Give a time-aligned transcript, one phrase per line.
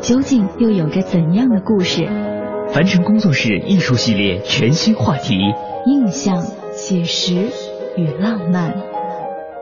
[0.00, 2.08] 究竟又有着怎样的故事？
[2.72, 5.36] 凡尘工作室艺术系列全新话题：
[5.86, 7.48] 印象、写实
[7.96, 8.74] 与浪漫，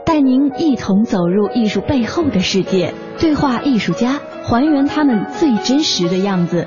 [0.07, 6.67] 带您一同走入艺术背后的世界，对话艺术家，还原他们最真实的样子。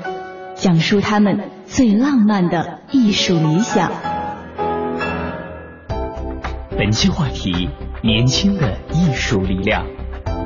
[0.54, 3.90] 讲述他们最浪漫的艺术理想。
[6.76, 7.70] 本期话题：
[8.02, 9.86] 年轻的艺术力量。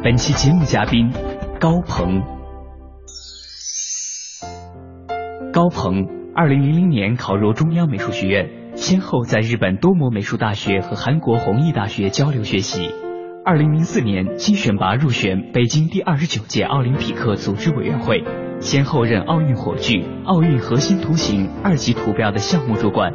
[0.04, 1.12] 本期节目嘉宾：
[1.58, 2.35] 高鹏。
[5.56, 12.90] 高鹏，二零零零年考入中央美术学院，先后在日本多摩美术大学和韩国弘毅大学交流学习。
[13.42, 18.22] 二零零四年经选拔入选北京第二十九届奥林匹克组织委员会。
[18.60, 23.14] 先后任奥运火炬、奥运核心图形二级图标的项目主管。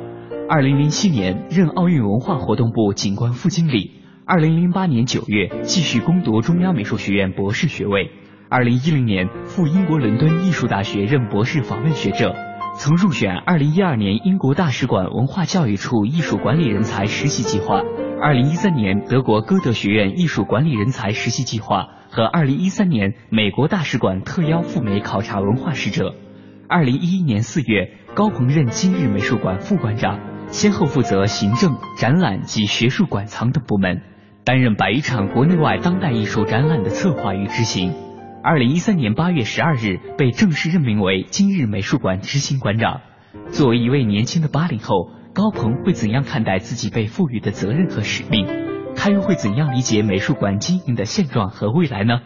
[0.49, 4.01] 二零零七年任奥运文化活动部景观副经理。
[4.25, 8.09] 二零零八年九月继续攻读中央美术学院博士学位。
[8.53, 12.35] 二零一零年赴英国伦敦艺术大学任博士访问学者，
[12.75, 17.81] 曾入选二零一二年英国大使馆文化教育处艺术管理人才实习计划。
[18.21, 21.87] 二零一三年德国歌德学院艺术管理人才实习计划。
[22.09, 26.13] 和二零一三年美国大使馆特邀赴美考察文化使者，
[26.67, 34.01] 二零一一年四月，高鹏任今日美术馆副馆长，先后负责行政、展览及学术馆藏等部门，
[34.43, 37.93] 担任百余场国内外当代艺术展览的策划与执行。
[38.43, 43.01] 二零一三年八月十二日，被正式任命为今日美术馆执行馆长。
[43.51, 48.47] 作为一位年轻的八零后，高鹏会怎样看待自己被赋予的责任和使命？
[48.95, 52.21] 他又会怎样理解美术馆经营的现状和未来呢？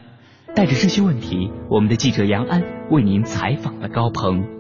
[0.56, 4.55] 带着这些问题，我们的记者杨安为您采访了高鹏。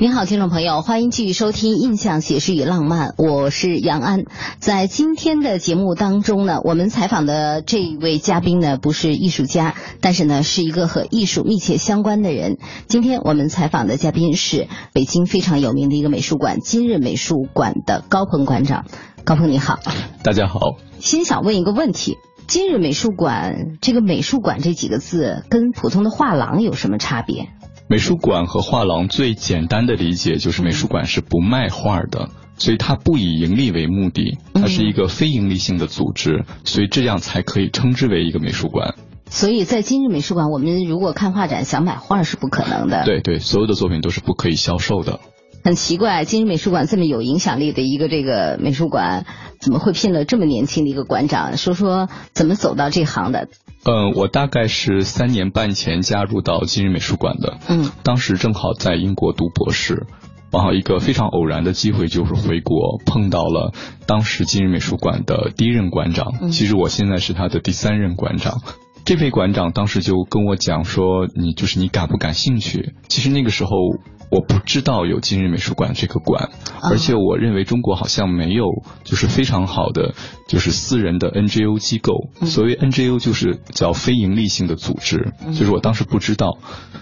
[0.00, 4.26] 您好，听众朋友，欢迎继续收听《印象写实与浪漫》，我是杨安。
[4.60, 12.58] 在今天的节目当中呢，我们采访的这一位嘉宾呢，不是艺术家，但是呢，是一个和艺术密切相关的人。
[12.86, 18.84] 今天我们采访的嘉宾是北京非常有名的一个美术馆——今日美术馆的高鹏馆长。
[19.24, 19.80] 高鹏，你好。
[20.22, 20.60] 大家好。
[21.00, 27.48] 先想问一个问题：今日美术馆这个“美术馆”这几个字，跟普通的画廊有什么差别？
[27.90, 32.28] 美术馆和画廊最简单的理解就是美术馆是不卖画的，
[32.58, 38.94] 所以它不以盈利为目的，它是一个非盈利性的组织，所以这样才可以称之为一个美术馆。
[39.30, 43.06] 所以在今日美术馆，我们如果看画展想买画是不可能的。
[43.06, 45.20] 对对，所有的作品都是不可以销售的。
[45.64, 49.26] 很奇怪，今日美术馆这么有影响力的一个这个美术馆，
[49.60, 51.56] 怎么会聘了这么年轻的一个馆长？
[51.56, 53.48] 说说怎么走到这行的？
[53.84, 57.58] 嗯，我大概是三年半前加入到今日美术馆的。
[57.68, 60.06] 嗯，当时正好在英国读博士，
[60.50, 63.72] 然后一个非常偶然的机会就是回国碰到了
[64.06, 66.50] 当时今日美术馆的第一任馆长。
[66.50, 68.62] 其实我现在是他的第三任馆长。
[69.04, 73.70] 这位馆长当时就跟我讲说：“你就是你感不感兴趣？”其实那个时候。
[74.30, 76.50] 我不知道有今日美术馆这个馆，
[76.82, 78.66] 而且我认为中国好像没有
[79.04, 80.14] 就是非常好的
[80.46, 82.28] 就是私人的 NGO 机构。
[82.44, 86.58] 所谓 NGO 就是叫非盈利性的组织，就是我当时不知道，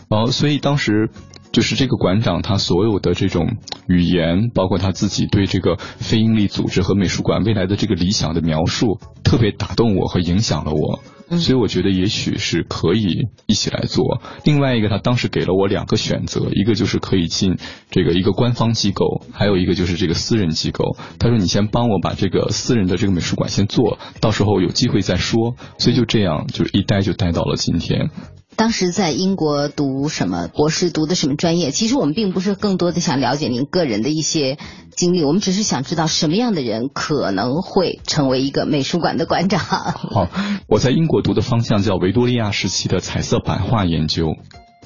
[0.09, 1.11] 然后所以当时
[1.57, 3.57] 就是这个馆长他所有的这种
[3.89, 11.01] 语言，包括他自己对这个非营利组织和美术馆未来的这个理想的描述，特别打动我和影响了我。
[11.39, 14.21] 所以我觉得也许是可以一起来做。
[14.45, 17.57] 另外一个，他当时给了我两个选择，一个就是可以进
[17.91, 20.99] 这个一个官方机构，还有一个就是这个私人机构。
[21.19, 28.11] 他说：“你先帮我把这个私人的这个美术馆先做到时候有机会再说。”所以就这样，就一待就待到了今天。
[28.57, 31.71] 当时在英国读什么博士，读的什么专业？
[31.71, 34.57] 其实我们并不是更多的想了解您个人的一些
[34.97, 39.61] 经历，我们只是想知道什么样的人可能会成为一个美术馆的馆长。
[39.61, 40.29] 好，
[40.69, 44.37] 我在英国读的方向叫维多利亚时期的彩色版画研究。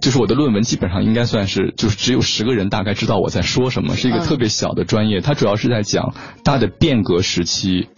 [0.01, 5.21] 就是我的论文基本上应该算是，就是只有十个人大概知道我在说什么，是一个特别小的专业。
[5.21, 7.89] 它主要是在讲大的变革时期，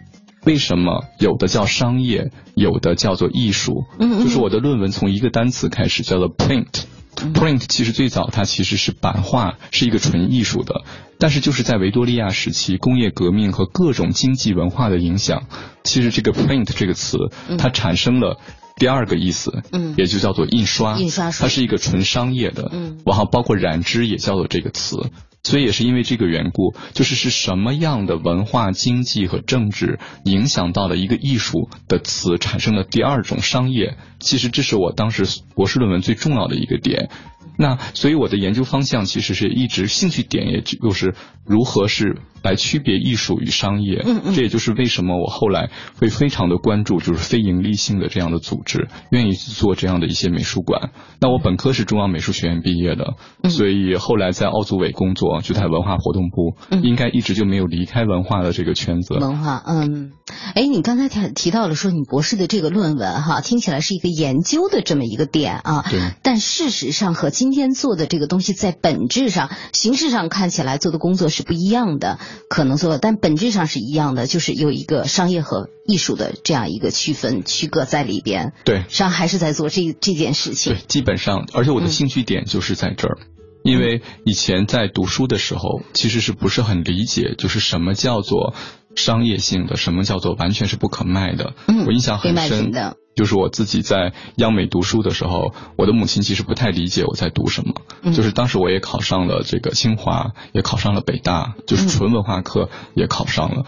[0.45, 1.05] 为什么？
[1.19, 3.85] 有的叫商业，有的叫做艺术。
[3.99, 6.85] 嗯就是我的论文从一个单词开始，叫做 print。
[7.15, 10.83] print 其实最早它其实是版画，是一个纯艺术的。
[11.19, 15.45] 但是就是在维多利亚时期，工业革命和各种经济文化的影响，
[15.85, 17.19] 其实这个 print 这个词
[17.59, 18.39] 它产生了。
[18.75, 24.97] 第二个意思，嗯，也就叫做印刷，印刷它是一个纯商业的，嗯，然后包括染织也叫做这个词，
[25.45, 35.25] 所以也是因为这个缘故，就是是什么样的文化、经济和政治影响到了一个艺术的词产生了第二种商业，其实这是我当时
[35.55, 37.11] 博士论文最重要的一个点。
[37.59, 41.15] 那所以我的研究方向其实是一直兴趣点，也就是
[41.45, 44.03] 如何是来区别艺术与商业。
[44.05, 50.91] 嗯嗯，这也就是为什么我后来会非常的关注，就是非盈利性的这样的组织，愿意去做这样的一些美术馆。
[51.21, 53.15] 那我本科是中央美术学院毕业的，
[53.49, 59.15] 所以后来在奥组委工作，就在文化活动部，应该一直就没有离开文化的这个圈子。
[59.15, 60.13] 文化，嗯，
[60.55, 65.85] 哎，你刚才提提到了说你博士的这个论文哈，听起来是一个研究的这么一个点啊。
[65.89, 66.01] 对。
[66.23, 78.53] 但事实上和今天做的这个东西在本质上、形式上看起来做的工作是不一样的，可能做，但本质上是一样的，就是有一个商业和艺术的这样一个区分区隔在里边。
[78.65, 80.75] 对，实际上还是在做这这件事情。
[80.75, 83.19] 对，基本上，而且我的兴趣点就是在这儿，
[83.65, 88.55] 因为以前在读书的时候，其实是不是很理解，就是什么叫做
[88.95, 91.55] 商业性的，什么叫做完全是不可卖的。
[91.67, 92.99] 嗯，我印象很深的。
[93.15, 97.75] 就是我自己在央美读书的时候，我的母亲其实不太理解我在读什么。
[98.13, 103.67] 就是当时我也考上了这个清华，也考上了北大，就是纯文化课也考上了。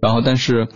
[0.00, 0.68] 然后，但是。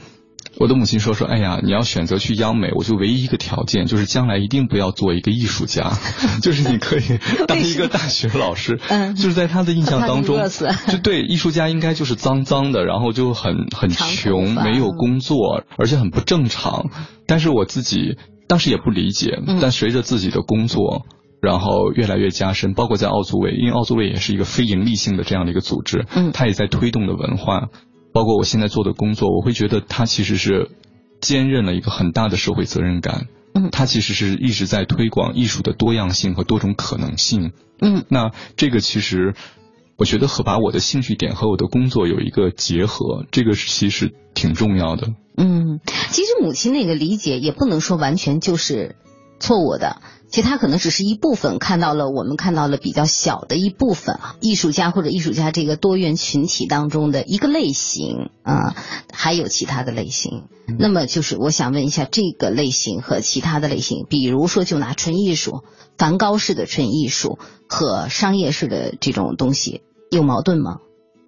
[0.58, 5.92] 我的母亲说说，哎呀，你要选择去央美，我就唯一一个条件就是将来一定不要做一个艺术家，
[6.42, 7.18] 就是你可以
[7.48, 8.78] 当一个大学老师。
[8.88, 10.38] 嗯，就是在他的印象当中，
[10.88, 16.90] 就对艺术家应该就是脏脏的，然后就很很穷， 没有工作，而且很不正常。
[17.26, 21.06] 但是我自己当时也不理解，但随着自己的工作，
[21.42, 27.68] 然后越来越加深，包括在奥组委，因为奥组委也是一个非盈利性的这样的一个组织，嗯，他也在推动的文化。
[28.14, 30.70] 包括我现在做的工作，我会觉得它其实是
[31.20, 33.26] 兼任了一个很大的社会责任感。
[33.54, 37.52] 嗯，它其实是一直在推广艺术的多样性和多种可能性。
[37.80, 39.34] 嗯，那这个其实
[39.96, 45.08] 我觉得和把我的兴趣点和我的工作有一个结合，这个其实挺重要的。
[45.36, 48.94] 嗯，其实母亲那个理解也不能说完全就是
[49.40, 50.00] 错误的。
[50.34, 58.74] 其实他可能只是一部分看到了，我们看到了比较小的一部分啊，艺术家或者艺术家这个多元群体当中的一个类型啊，
[59.12, 60.48] 还有其他的类型。
[60.76, 65.62] 那么就是我想问一下，这个类型和其他的类型，比如说就拿纯艺术、
[65.96, 67.38] 梵高式的纯艺术
[67.68, 70.78] 和商业式的这种东西有矛盾吗？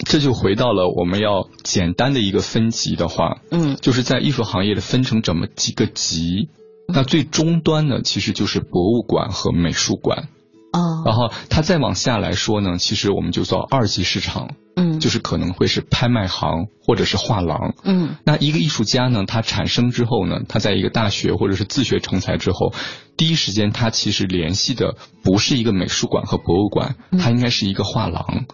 [0.04, 6.48] 这就回到了我们要简单的一个分级的话，嗯，就是在艺术行业的分成这么几个级。
[6.88, 10.28] 那最终端呢，其实就是博物馆和美术馆，
[10.72, 22.72] 哦，然后它再往下来说呢，其实我们就叫二级市场，嗯，就是可能会是拍卖行或者是画廊，嗯，那一个艺术家呢，他产生之后呢，他在一个大学或者是自学成才之后，
[23.16, 28.46] 第一时间他其实联系的不是一个美术馆和博物馆，他应该是一个画廊，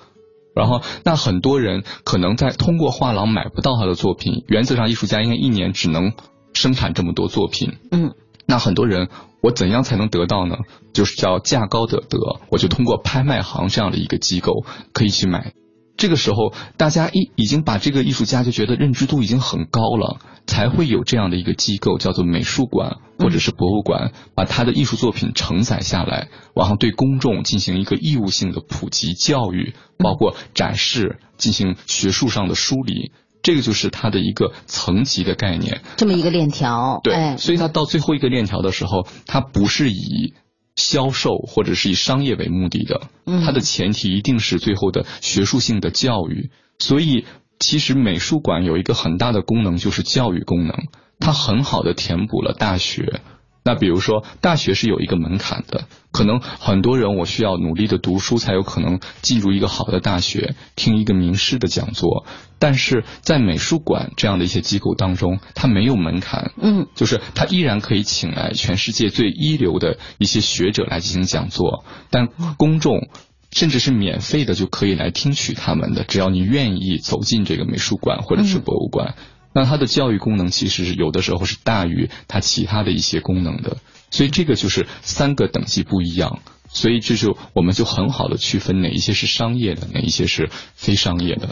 [0.54, 6.12] 然后那很多人可能在通过画廊买不到他的作品，原则上艺术家应该一年只能
[6.54, 8.14] 生产这么多作品，嗯。
[8.46, 9.08] 那很多人，
[9.40, 10.56] 我怎样才能得到呢？
[10.92, 12.18] 就是叫价高者得，
[12.50, 15.52] 我就通过拍卖行这样的一个机构可以去买。
[15.96, 33.12] 这个时候，大家一已经把这个艺术家就觉得认知度已经很高了，才会有这样的一个机构叫做美术馆或者是博物馆，把他的艺术作品承载下来，然后对公众进行一个义务性的普及教育，包括展示，进行学术上的梳理。
[33.42, 37.00] 这个就是它的一个层级的概念，这么一个链条。
[37.02, 40.34] 对，所以它到最后一个链条的时候，它不是以
[40.76, 43.02] 销售或者是以商业为目的的，
[43.44, 46.50] 它的前提一定是最后的学术性的教育。
[46.78, 47.26] 所以，
[47.58, 50.74] 其实美术馆有一个很大的功能，就是教育功能，
[51.18, 53.20] 它很好的填补了大学。
[53.64, 62.26] 那比如说，大学是有一个门槛的，可能很多人我需要努力的读书才有可能进入一个好的大学，听一个名师的讲座。
[62.58, 73.08] 但是在美术馆这样的一些机构当中，它没有门槛，嗯，就是它依然可以请来全世界最一流的一些学者来进行讲座，但公众
[73.52, 79.14] 甚至是免费的就可以来听取他们的，只要你愿意走进这个美术馆或者是博物馆。
[79.54, 83.78] 那它的教育功能其实是有的时候是大于它其他的一些功能的，
[84.10, 86.40] 所以这个就是三个等级不一样。
[86.74, 91.50] 所以这就我们就很好的区分哪一些是商业的，哪一些是非商业的。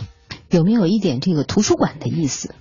[0.48, 2.54] 有没有一点这个图书馆的意思？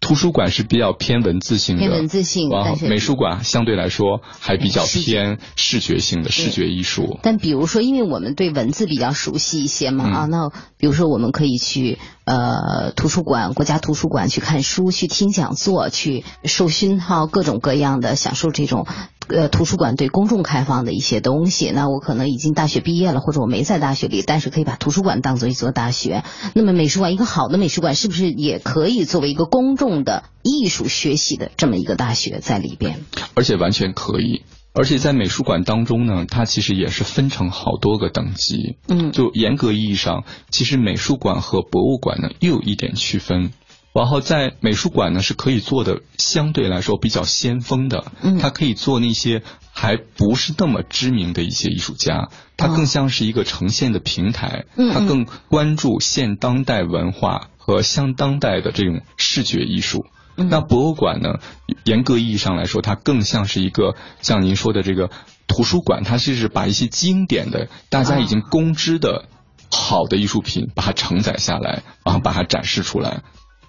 [0.00, 2.50] 图书馆是比较偏文字性的，偏文字性，
[2.90, 7.18] 美术馆相对来说还比较偏视觉性的视觉艺术。
[7.22, 18.86] 但比如说，因为我们对文字比较熟悉一些嘛啊，那比如说我们可以去呃图书馆、国家图书馆去看书、去听讲座、去受熏陶各种各样的享受这种。
[19.26, 26.22] 呃，图书馆对公众开放的一些东西，那我可能已经大学毕业了，或者我没在大学里，但是可以把图书馆当做一座大学。
[26.52, 33.02] 那么美术馆，一个好的美术馆是不是也可以作为一个公众的艺术学习的这么一个大学在里边？
[33.32, 34.42] 而且完全可以，
[34.74, 38.76] 而且在美术馆当中呢，它其实也是分成好多个等级。
[38.88, 43.52] 嗯，就严格意义上，其实美术馆和博物馆呢又有一点区分。
[43.94, 60.04] 然后在美术馆呢，是可以做的相对来说比较先锋的，嗯，它可以做那些还不是那么知名的一些艺术家，它更像是一个呈现的平台，嗯，它更关注现当代文化和相当代的这种视觉艺术。
[60.36, 61.40] 那博物馆呢，
[61.84, 65.10] 严格意义上来说，它更像是一个像您说的这个
[65.46, 69.26] 图书馆，它就是把一些经典的、大家已经公知的
[69.70, 73.22] 好的艺术品，把它承载下来，然后把它展示出来。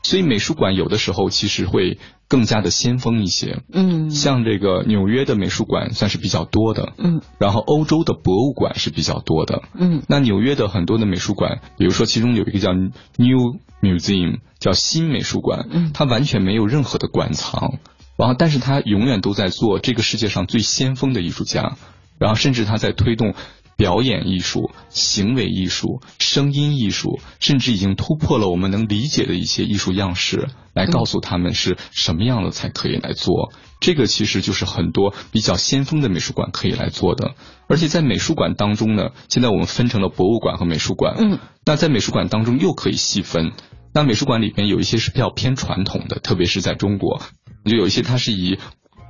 [0.04, 17.80] 所以美术馆有的时候其实会更加的先锋一些，嗯，像这个纽约的美术馆算是比较多的，嗯，然后欧洲的博物馆是比较多的，嗯，那纽约的很多的美术馆，比如说其中有一个叫 New Museum，叫新美术馆，嗯，它完全没有任何的馆藏，
[18.18, 21.78] 然后但是它永远都在做这个世界上最先锋的艺术家，
[22.18, 23.36] 然后甚至它在推动。
[23.78, 33.52] 表演艺术、行为艺术、声音艺术，甚至已经突破了我们能理解的一些艺术样式，来告诉他们是什么样的才可以来做。
[33.82, 37.36] 这个其实就是很多比较先锋的美术馆可以来做的。
[37.68, 41.16] 而且在美术馆当中呢，现在我们分成了博物馆和美术馆。
[41.20, 43.52] 嗯，那在美术馆当中又可以细分。
[43.96, 47.20] 那美术馆里边有一些是比较偏传统的，特别是在中国，
[47.64, 48.60] 就有一些它是以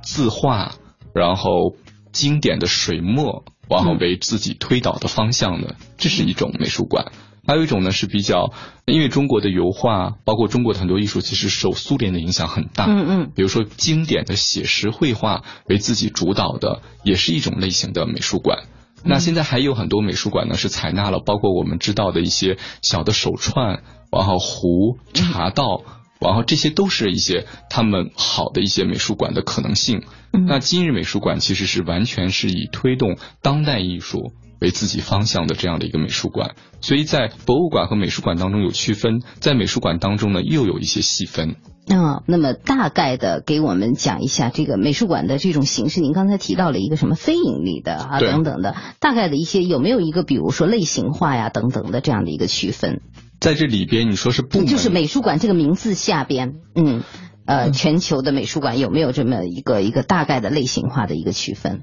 [0.02, 0.72] 字画，
[1.12, 1.74] 然后
[2.12, 3.44] 经典的水墨。
[3.68, 7.10] 然后为自己推导的方向的，这是一种美术馆。
[7.48, 8.52] 还有一种呢是比较，
[8.84, 12.86] 因为中国的油画，包括中国的很多艺术，其实受苏联的影响很大。
[12.86, 13.32] 嗯嗯。
[13.34, 18.68] 比如说经典的写实绘画为自己主导的，也是一种类型的美术馆。
[19.06, 25.82] 那现在还有很多美术馆呢，是采纳了包括我们知道的一些小的手串，然后壶、茶道。
[26.18, 30.02] 然后这些都是一些他们好的一些美术馆的可能性。
[30.32, 36.56] 那今日美术馆其实是完全是以推动当代艺术为自己方向的这样的一个美术馆。
[36.80, 41.56] 所以在博物馆和美术馆当中有区分，在美术馆当中呢又有一些细分。
[41.88, 46.00] 啊，那么大概的给我们讲一下这个美术馆的这种形式。
[46.00, 53.00] 您刚才提到了一个什么非盈利的啊等等的，大概的一些有没有一个比如说类型化呀等等的这样的一个区分？
[53.38, 57.04] 在这里边，你说是部门，就是美术馆这个名字下边，嗯，
[57.44, 61.82] 呃，全球的美术馆有没有这么一个一个大概的类型化的一个区分？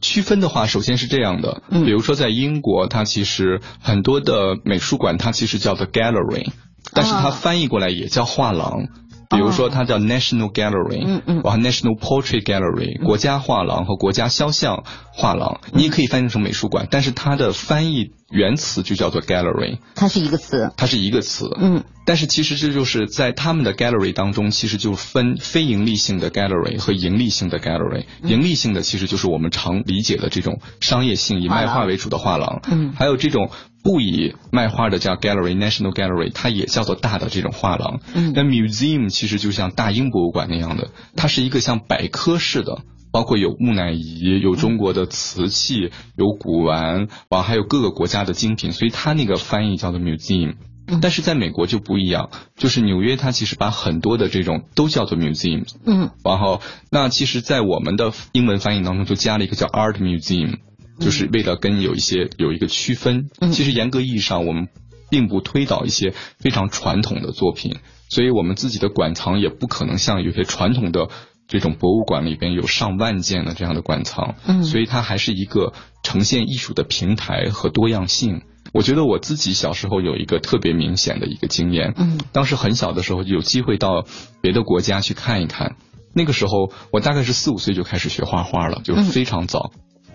[0.00, 6.50] 区分的话，首先是这样的，嗯，比如说在英国，它其实很多的美术馆，它其实叫做 gallery，
[6.92, 8.88] 但是它翻译过来也叫画廊。
[9.30, 33.50] 比如说，它叫 National Gallery，嗯嗯，然后 National Portrait Gallery，国家画廊和国家肖像画廊，你也可以翻译成美术馆，但是它的翻译原词就叫做 Gallery，它是一个词，它是一个词，嗯，但是其实这就是在他们的 Gallery 当中，其实就分非盈利性的 Gallery 和盈利性的 Gallery，盈利性的其实就是我们常理解的这种商业性以卖画为主的画廊，嗯，还有这种。
[33.80, 38.00] 不以卖画的叫 gallery national gallery，它也叫做大的这种画廊。
[38.12, 50.54] 嗯，那 museum 其实就像大英博物馆那样的，它是一个像百科式的，包括有木乃伊，有中国的瓷器，有古玩，完还有各个国家的精品，所以它那个翻译叫做 museum。
[51.02, 55.64] 但是在美国就不一样，就是纽约它其实把很多的这种都叫做 museum。
[55.84, 60.58] 嗯，然后那其实，在我们的英文翻译当中就加了一个叫 art museum。
[61.00, 64.66] 就是为了跟有一些有一个区分，其实严格意义上我们
[65.08, 67.76] 并不推导一些非常传统的作品，
[68.08, 71.08] 所以我们自己的馆藏也不可能像有些传统的
[71.48, 78.42] 这种博物馆里边有上万件的这样的馆藏，嗯，所以它还是一个呈现艺术的平台和多样性。
[78.74, 84.04] 我觉得我自己小时候有一个特别明显的一个经验，嗯，当时很小的时候有机会到
[84.42, 85.76] 别的国家去看一看，
[86.14, 89.72] 那个时候我大概是四五岁就开始学画画了，就是非常早。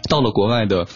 [0.07, 0.87] 到了国外的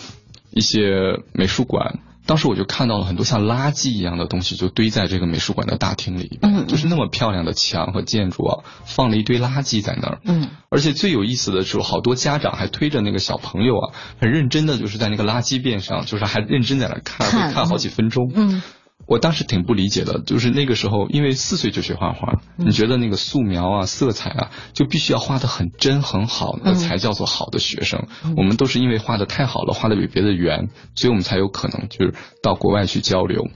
[0.52, 18.62] 一些美术馆，当时我就看到了很多像垃圾一样的东西，就堆在这个美术馆的大厅里，嗯，就是那么漂亮的墙和建筑啊，放了一堆垃圾在那儿，嗯，而且最有意思的是，好多家长还推着那个小朋友啊，很认真的就是在那个垃圾边上，就是还认真在那看，会看好几分钟，嗯。
[19.06, 28.08] 我当时挺不理解的，就是那个时候，因为四岁就学画画，你觉得那个素描啊、色彩啊，就必须要画的很真很好，那才叫做好的学生。
[28.36, 33.48] 我们都是因为画的太好了，画的比别的圆，所以我们才有可能就是到国外去交流。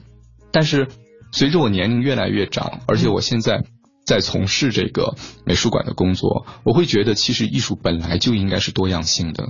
[0.53, 0.87] 但是
[1.33, 3.65] 随着我年龄越来越长，而且我现在
[4.05, 9.47] 在从事这个美术馆的工作，我会觉得其实艺术本来就应该是多样性的。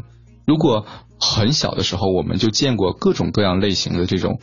[0.47, 0.87] 如果
[1.19, 4.39] 很小的时候我们就见过各种各样类型的这种。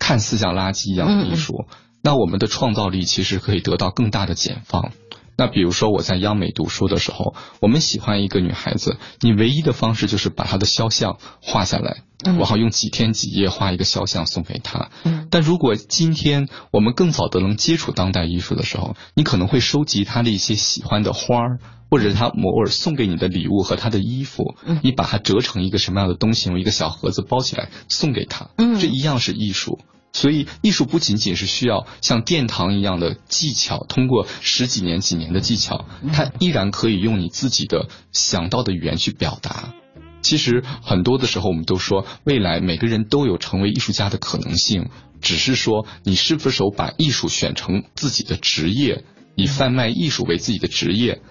[0.00, 1.66] 看似像垃圾一样的艺术，
[2.02, 4.90] 那我们的创造力其实可以得到更大的解放。
[5.36, 14.90] 那比如说我在央美读书的时候，我们喜欢一个女孩子，你唯一的方式就是把她的肖像画下来，然后用几天几夜画一个肖像送给她。
[15.30, 21.58] 但如果今天我们更早的能接触当代艺术的时候，你可能会收集她的一些喜欢的花儿，
[21.90, 29.78] 或者她偶尔送给你的礼物和她的衣服，你把它折成一个什么样的东西，用一个小盒子包起来送给她，这一样是艺术。
[30.12, 39.72] 所以，艺术不仅仅是需要像殿堂一样的技巧，通过十几年、几年的技巧，它依然可以用你自己的想到的语言去表达。
[40.20, 44.90] 其实，很多的时候，我们都说，未来每个人都有成为艺术家的可能性，
[45.20, 49.04] 只是说你是否把艺术选成自己的职业，
[49.36, 51.22] 以贩卖艺术为自己的职业。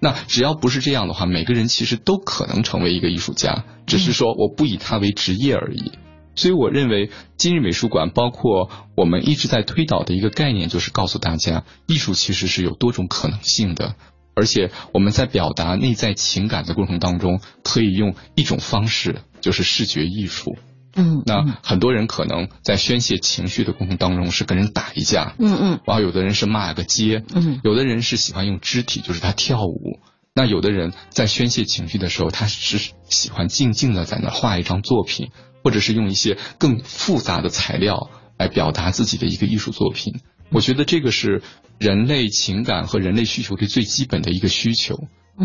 [0.00, 5.90] 那只要不是这样的话，每个人其实都可能成为一个艺术家，只是说我不以它为职业而已。
[6.38, 13.96] 所以我认为，今日美术馆包括我们一直在推导的一个概念，就是告诉大家，艺术其实是有多种可能性的，
[14.36, 20.56] 而且我们在表达内在情感的过程当中，可以用一种方式，就是视觉艺术。
[20.94, 29.98] 嗯，那很多人可能在宣泄情绪的过程当中是跟人打一架，嗯嗯，然后有的人是骂个街，嗯，有的人是喜欢用肢体，就是他跳舞。
[30.34, 35.32] 那有的人在宣泄情绪的时候，他是喜欢静静的在那画一张作品。
[35.68, 40.14] 或者是用一些更复杂的材料来表达自己的一个艺术作品，
[40.50, 41.42] 我觉得这个是
[41.78, 44.96] 人类情感和人类需求的最基本的一个需求，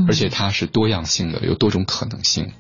[0.07, 2.53] 而且它是多样性的，有多种可能性。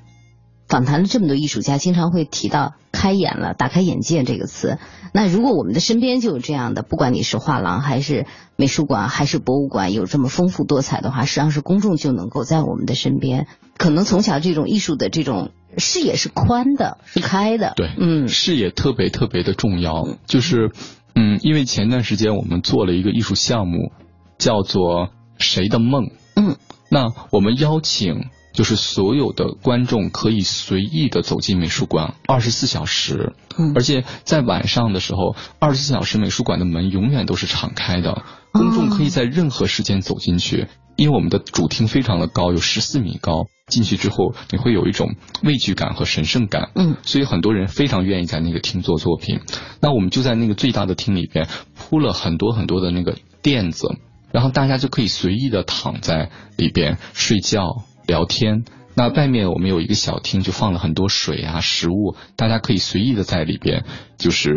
[0.67, 4.77] 访谈了这么多艺术家，经常会提到“开眼了”“打开眼界”这个词。
[5.13, 8.25] 那如果我们的身边就有这样的，不管你是画廊还是
[8.57, 13.47] 美术馆还是博物馆，有这么丰富多彩的话，实际上是公众就能够在我们的身边，
[13.77, 17.73] 可能从小这种艺术的这种视野是宽的、是开的。
[17.75, 20.07] 对，嗯，视野特别特别的重要。
[20.25, 20.71] 就是，
[21.15, 23.91] 嗯，因为前段时间我们做了一个艺术项目，
[24.37, 26.11] 叫做“谁的梦”。
[26.35, 26.55] 嗯，
[26.89, 28.25] 那我们邀请。
[28.53, 33.33] 就是所有的观众可以随意的走进美术馆，二十四小时，
[33.75, 40.67] 而且在晚上的时候，二十四小时美术馆的门永远都是敞开的，公众可以在任何时间走进去。
[40.95, 49.39] 因为我们的主厅非常的高，有十四米高，进去之后你会有一种畏惧感和神圣感，嗯，所以很多人非常愿意在那个厅做作品。
[49.81, 53.87] 那我们就在那个最大的厅里边铺了很多很多的那个垫子，
[54.31, 57.85] 然后大家就可以随意的躺在里边睡觉。
[58.05, 63.85] 聊天，那外面我们有一个小厅，就放了很多水啊、食物，大家可以随意的在里边，
[64.17, 64.53] 就是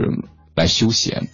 [0.55, 1.29] 来休闲。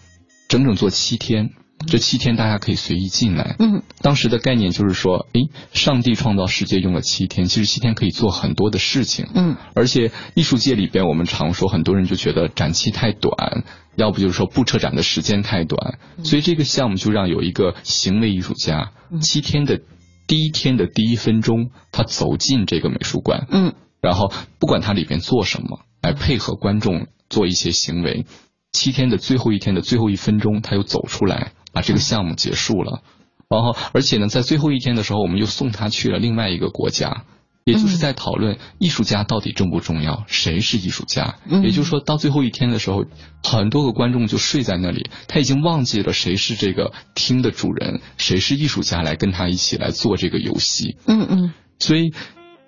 [0.48, 1.51] 整整做七天，
[1.87, 3.57] 这七天大家可以随意进来。
[3.59, 9.27] 嗯，当时的概念就是说，诶，上帝创造世界用了七天，其实七天可以做很多的事情。
[9.35, 13.64] 嗯，而且艺术界里边，我们常说，很多人就觉得展期太短，
[13.96, 19.81] 要不就是说布车展的时间太短，所以这个项目就让有一个行为艺术家七天的。
[20.26, 28.26] 第一天的第一分钟，他走进这个美术馆，嗯，然后不管他里边做什么，来配合观众做一些行为。
[28.72, 33.02] 七天的最后一天的最后一分钟，他又走出来，把这个项目结束了。
[33.48, 37.24] 然后，而且呢，在最后一天的时候，我们又送他去了另外一个国家。
[37.64, 41.37] 也就是在讨论艺术家到底重不重要，谁是艺术家？
[41.62, 43.05] 也就是说到最后一天的时候，
[43.44, 50.96] 很多个观众就睡在那里，他已经忘记了谁是这个厅的主人，谁是艺术家来跟他一起来做这个游戏。
[51.07, 51.55] 嗯嗯。
[51.79, 52.12] 所以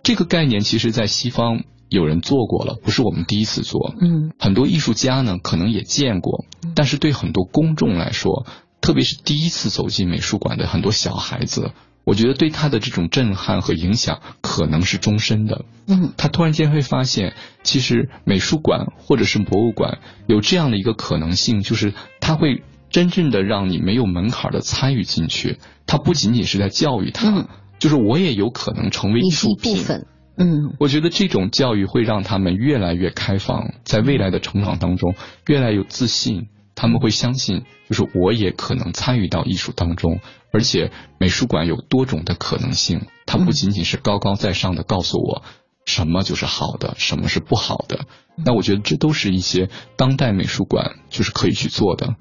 [0.02, 3.94] 这个概念其实，在西方有人做过了，不是我们第一次做。
[4.00, 4.32] 嗯。
[4.38, 6.44] 很多艺术家呢，可能也见过，
[6.76, 8.46] 但是对很多公众来说，
[8.80, 11.72] 特别是第一次走进美术馆的很多小孩子。
[12.04, 15.64] 我觉得对他的这种震撼和影响可能是终身的。
[15.86, 25.58] 嗯，他突然间会发现，其实美术馆或者是博物馆有这样的一个可能性，就是他会真正的让你没有门槛的参与进去。
[25.86, 27.46] 他不仅仅是在教育他，
[27.78, 29.84] 就是我也有可能成为艺术品。
[30.36, 35.14] 嗯，我觉得这种教育会让他们越来越开放，在未来的成长当中
[35.46, 36.48] 越来越有自信。
[36.76, 40.18] 他们会相信，就是我也可能参与到艺术当中，
[40.54, 43.06] 而且美术馆有多种的可能性。
[43.26, 45.42] 它不仅仅是高高在上的告诉我
[45.84, 48.06] 什么就是好的，什么是不好的。
[48.36, 52.14] 那我觉得这都是一些当代美术馆就是可以去做的。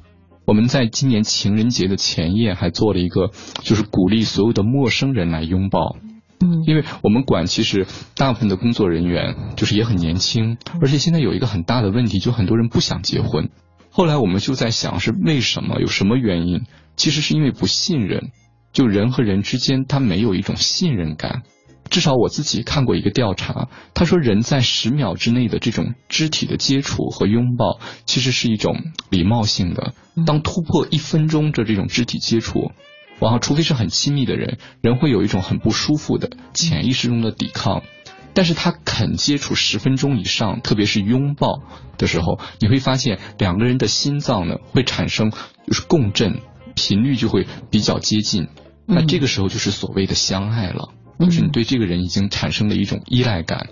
[0.46, 3.30] 我们在今年情人节的前夜还做了一个，
[3.62, 5.96] 就是鼓励所有的陌生人来拥抱。
[6.40, 13.52] 嗯，因为我们馆其实大部分的工作人员就是也很年轻，而且现在有一个很大的问题，就很多人不想结婚。
[13.96, 16.64] 后来我们就在想是为什么，有什么原因？
[16.96, 18.32] 其实是因为不信任，
[18.72, 21.44] 就人和人之间他没有一种信任感。
[21.92, 28.76] 至少我自己看过一个调查，他说人在十秒之内的这种肢体的接触和拥抱，其实是一种
[29.12, 29.94] 礼貌性的。
[30.26, 32.72] 当突破一分钟的这种肢体接触，
[33.20, 37.84] 然后除非是很亲密的人，人会有一种很不舒服的潜意识中的抵抗。
[38.34, 41.62] 但是他肯接触十分钟以上，特别是拥抱
[41.98, 45.32] 的时候，你会发现两个人的心脏呢会产生
[45.68, 46.42] 就是共振，
[46.74, 48.48] 频率就会比较接近。
[48.86, 53.70] 那这个时候就是所谓的相爱了，就是你对这个人已经产生了一种依赖感。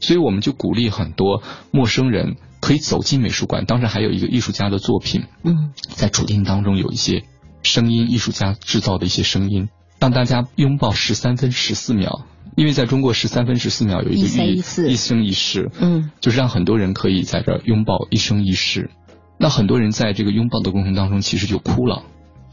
[0.00, 3.64] 所以我们就鼓励很多陌生人可以走进美术馆。
[3.64, 7.24] 当时还有一个艺术家的作品，嗯，在主厅当中有一些
[7.62, 12.26] 声音，艺术家制造的一些声音，让大家拥抱十三分十四秒。
[12.56, 14.62] 因为在中国十三分十四秒有一个一
[14.92, 18.90] 一生一世，嗯，就是让很多人可以在这拥抱一生一世。
[19.38, 22.04] 那很多人在这个拥抱的过程当中，其实就哭了。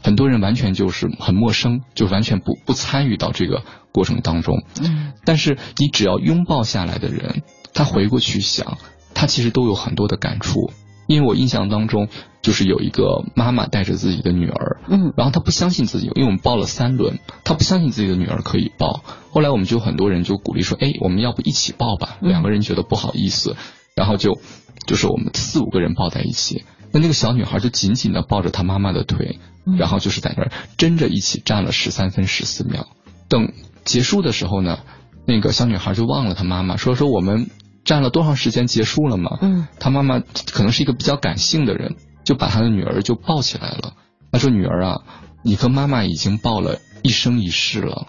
[0.02, 3.62] 很多人完全就是很陌生，就完全不不参与到这个
[3.92, 4.64] 过程当中。
[4.82, 8.78] 嗯，但是你只要拥抱下来的人，他回过去想，
[9.14, 10.72] 他其实都有很多的感触。
[11.12, 12.08] 因为我印象当中，
[12.40, 19.04] 就是有一个妈妈带着自己的女儿，嗯，然后她不相信自己，因为我们报了三轮，她不相信自己的女儿可以报。
[19.30, 22.16] 后来我们就很多人就鼓励说，哎，我们要不一起报吧？
[22.22, 23.56] 两个人觉得不好意思，
[23.94, 24.38] 然后就
[24.86, 29.38] 就是我们四五个人抱在一起，那那个小女孩就紧紧的抱着她妈妈的腿，
[29.78, 32.86] 然后就是在那儿真着一起站了十三分十四秒。
[33.28, 33.52] 等
[33.84, 34.78] 结束的时候呢，
[35.26, 37.50] 那个小女孩就忘了她妈妈，说说我们。
[37.84, 39.38] 站了多长时间结束了嘛？
[39.42, 40.20] 嗯，他妈妈
[40.52, 43.94] 可能是一个比较感性的人，就把他的女儿就抱起来了。
[44.30, 45.00] 他说：“女儿啊，
[45.42, 48.06] 你和妈妈已经抱了一生一世了。”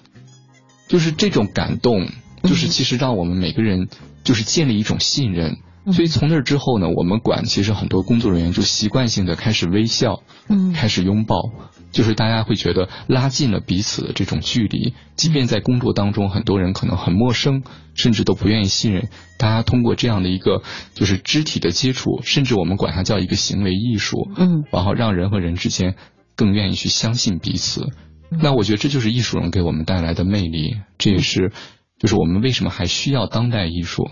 [0.87, 2.07] 就是这种感动，
[2.43, 3.87] 就是其实让我们每个人
[4.23, 5.57] 就是建立一种信任。
[5.91, 11.51] 所以从那之后呢，我们馆其实很多工作人员就习惯性的开始微笑，嗯，开始拥抱。
[11.91, 17.61] 就是大家会觉得拉近了彼此的这种距离，即便在工作当中，很多人可能很陌生，
[17.93, 19.09] 甚至都不愿意信任。
[19.37, 20.63] 大家通过这样的一个
[20.95, 25.95] 就是肢体的接触，甚至我们管它叫一个行为艺术，嗯，然后让人和人之间
[26.35, 27.85] 更愿意去相信彼此。
[28.31, 31.51] 那我觉得这就是艺术人给我们带来的魅力，这也是
[31.99, 34.09] 就是我们为什么还需要当代艺术。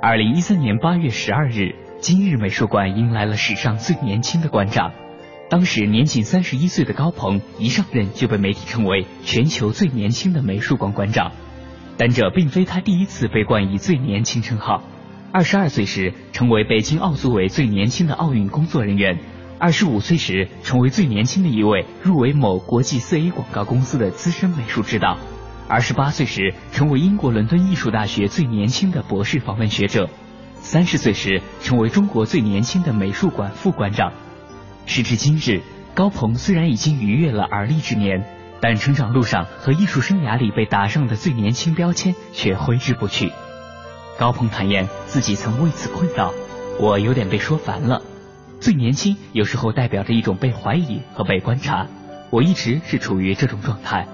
[0.00, 1.74] 二零一三年八月十二日。
[2.00, 4.92] 今日美术馆迎来了史上最年轻的馆长，
[5.50, 11.32] 当时年仅三十一岁的高鹏一上任就被媒体称为全球最年轻的美术馆馆长，
[11.96, 14.84] 但这并非他第一次被冠以最年轻称号。
[15.32, 19.18] 二十二岁时成为北京奥组委最年轻的奥运工作人员，
[19.58, 25.18] 二十五岁时成为最年轻的一位入围某国际四 A 广告公司的资深美术指导，
[25.68, 30.08] 二十八岁时成为英国伦敦艺术大学最年轻的博士访问学者。
[30.60, 34.10] 三十岁时成为中国最年轻的美术馆副馆长。
[34.86, 35.60] 时至今日，
[35.94, 38.24] 高鹏虽然已经逾越了而立之年，
[38.62, 43.30] 但成长路上和艺术生涯里被打上的最年轻标签却挥之不去。
[44.18, 46.32] 高鹏坦言自己曾为此困扰，
[46.80, 48.00] 我有点被说烦了。
[48.58, 51.86] 最年轻有时候代表着一种被怀疑和被观察，
[52.30, 54.08] 我一直是处于这种状态。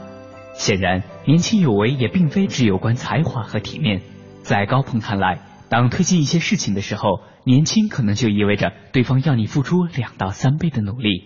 [0.55, 4.01] 显然，年轻有为也并非只有关才华和体面，
[4.43, 5.41] 在高鹏看来。
[5.69, 11.25] 当推进一些事情的时候，年轻可能就意味着对方要你付出两到三倍的努力。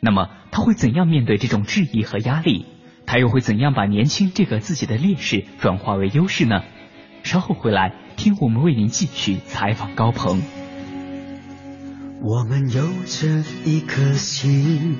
[0.00, 2.64] 那么他会怎样面对这种质疑和压力？
[3.06, 6.62] 他又会怎样把年轻这个自己的劣势转化为优势呢？
[7.24, 10.40] 稍后回来听我们为您继续采访高鹏。
[12.24, 14.96] 我们有着一颗心，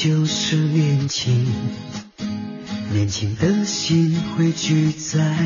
[0.00, 1.44] 就是年轻，
[2.92, 5.36] 年轻的心汇聚在。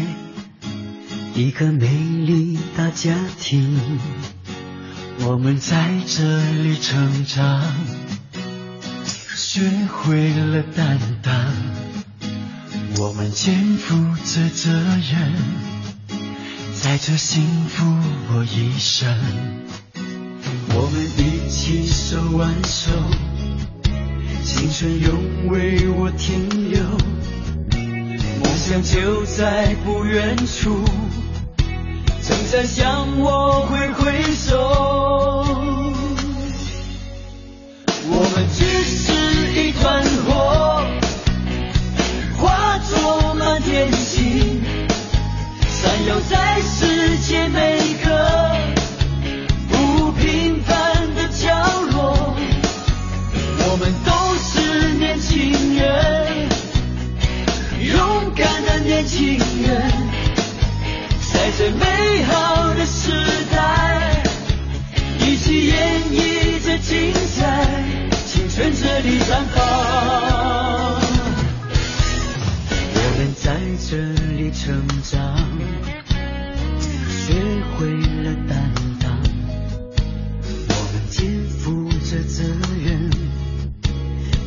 [1.34, 3.80] 一个美丽大家庭，
[5.20, 6.22] 我们在这
[6.62, 7.62] 里成长，
[9.06, 11.34] 学会了担当，
[12.98, 15.32] 我们肩负着责任，
[16.78, 17.86] 在这幸福
[18.30, 19.16] 过一生，
[20.74, 22.90] 我们一起手挽手，
[24.62, 26.81] 青春永为我停留。
[28.38, 30.85] 梦想就在不远处，
[32.22, 34.57] 正在向我挥挥手。
[38.07, 39.12] 我们只是
[39.53, 40.87] 一团火，
[42.38, 44.62] 化作满天星，
[45.66, 48.62] 闪耀在世界每个
[59.02, 59.82] 年轻人，
[61.32, 63.10] 在最美好的时
[63.50, 64.22] 代，
[65.18, 67.66] 一起演绎着精彩，
[68.24, 69.60] 青春这里绽放。
[72.94, 73.58] 我们在
[73.90, 73.96] 这
[74.36, 75.36] 里成长，
[77.10, 77.34] 学
[77.76, 77.90] 会
[78.22, 79.10] 了担当，
[80.68, 82.44] 我们肩负着责
[82.84, 83.10] 任，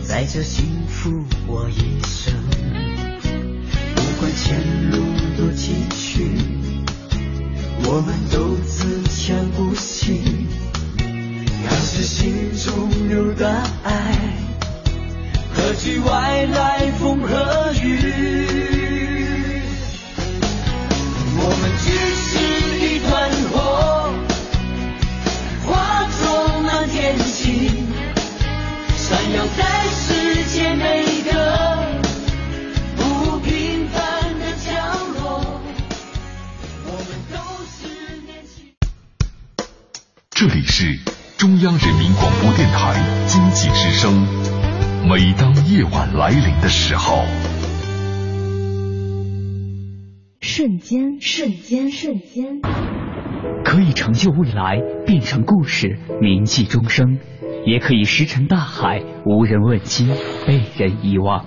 [0.02, 1.95] 在这幸福我一
[16.06, 16.85] 何惧
[45.76, 47.26] 夜晚来临的时候，
[50.40, 52.62] 瞬间，瞬间，瞬间，
[53.66, 57.18] 可以成就未来，变成故事，铭记终生；
[57.66, 60.08] 也可以石沉大海，无人问津，
[60.48, 61.46] 被人遗忘。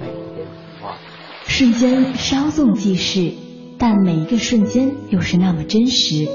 [1.47, 3.33] 瞬间稍纵即逝，
[3.79, 6.29] 但每一个瞬间又是那么真实。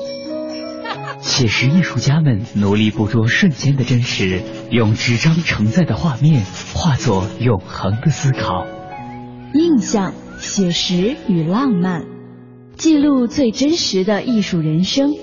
[1.23, 6.43] 写实艺术家们努力捕捉瞬间的真实，用纸张承载的画面
[6.75, 8.67] 化作永恒的思考。
[9.53, 12.03] 印象、写实与浪漫，
[12.75, 15.13] 记录最真实的艺术人生，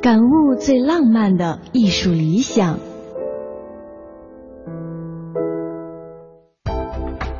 [0.00, 2.78] 感悟最浪漫的艺术理想。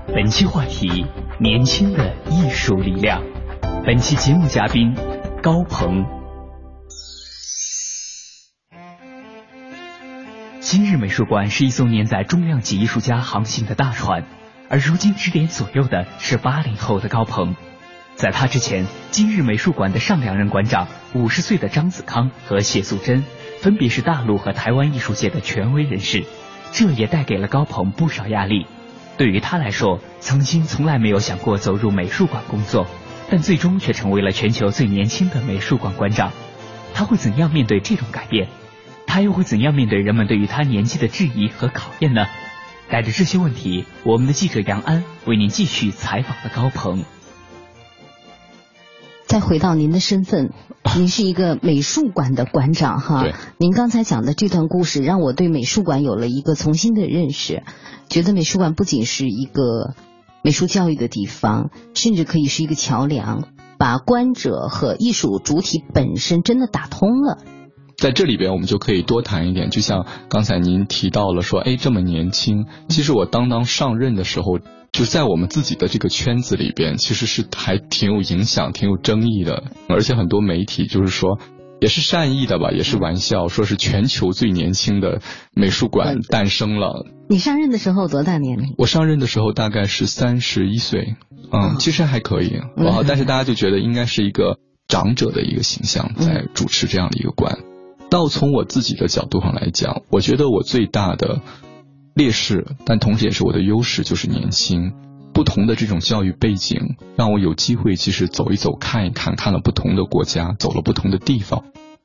[0.08, 1.06] 本期话题：
[1.40, 3.22] 年轻的艺术力量。
[3.86, 4.94] 本期节目嘉宾
[5.40, 6.21] 高鹏。
[10.72, 14.24] 今日美术馆是一艘年载重量级艺术家航行的大船，
[14.70, 17.54] 而如今指点左右的是八零后的高鹏。
[18.14, 23.22] 在他之前，今日美术馆的上两任馆长五十岁的张子康和谢素贞，
[23.60, 26.24] 分别是大陆和台湾艺术界的权威人士，
[26.72, 28.66] 这也带给了高鹏不少压力。
[29.18, 32.86] 对于他来说，曾经从来没有想过走入美术馆工作，
[33.28, 36.32] 但最终却成为了全球最年轻的美术馆馆长。
[36.94, 38.48] 他会怎样面对这种改变？
[39.06, 42.26] 他又会怎样面对人们对于他年纪的质疑和考验呢？
[42.90, 47.04] 带着这些问题，我们的记者杨安为您继续采访了高鹏。
[49.24, 50.52] 再回到您的身份，
[50.94, 53.24] 您是一个美术馆的馆长哈。
[53.56, 57.62] 您刚才讲的这段故事，让我对美术馆有了一个重新的认识，
[58.10, 59.94] 觉得美术馆不仅是一个
[60.42, 67.38] 美术教育的地方，甚至可以是一个桥梁，把观者和艺术主体本身真的打通了。
[67.96, 69.70] 在这里边，我们就可以多谈一点。
[69.70, 74.58] 就像刚才您提到了说，哎，这么年轻，其实我当当上任的时候。
[74.92, 81.38] 就在我们自己的这个圈子里边，其实是还挺有影响、挺有争议的，而且很多媒体就是说，
[81.80, 85.22] 也是善意的吧，也是玩笑，说是全球最年轻的
[85.54, 87.06] 美术馆诞生了。
[87.30, 88.74] 你上任的时候多大年龄？
[88.76, 91.14] 我上任的时候大概是三十一岁，
[91.50, 97.60] 嗯，其实还可以，然后但是大家就觉得应该是一个长者的一个形象在主持这样的一个馆。
[98.12, 101.40] 到从我自己的角度上来讲，我觉得我最大的。
[102.14, 104.92] 劣势，但同时也是我的优势，就是年轻。
[105.32, 111.64] 不同的这种教育背景，让我有机会其实走一走、看一看，看了不同的国家，走了不同的地方，